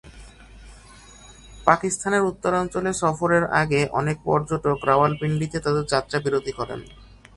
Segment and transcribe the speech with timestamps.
[1.67, 6.79] পাকিস্তানের উত্তরাঞ্চলে সফরের আগে অনেক পর্যটক রাওয়ালপিন্ডিতে তাঁদের যাত্রা বিরতি করেন।